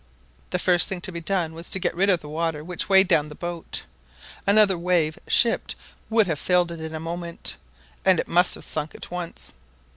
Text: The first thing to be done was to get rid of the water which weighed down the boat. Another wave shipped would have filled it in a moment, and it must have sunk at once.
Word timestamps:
The 0.49 0.57
first 0.57 0.87
thing 0.89 0.99
to 1.01 1.11
be 1.11 1.21
done 1.21 1.53
was 1.53 1.69
to 1.69 1.77
get 1.79 1.93
rid 1.93 2.09
of 2.09 2.21
the 2.21 2.27
water 2.27 2.63
which 2.63 2.89
weighed 2.89 3.07
down 3.07 3.29
the 3.29 3.35
boat. 3.35 3.83
Another 4.47 4.75
wave 4.75 5.19
shipped 5.27 5.75
would 6.09 6.25
have 6.25 6.39
filled 6.39 6.71
it 6.71 6.81
in 6.81 6.95
a 6.95 6.99
moment, 6.99 7.55
and 8.03 8.19
it 8.19 8.27
must 8.27 8.55
have 8.55 8.65
sunk 8.65 8.95
at 8.95 9.11
once. 9.11 9.53